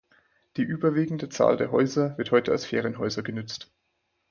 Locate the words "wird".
2.17-2.31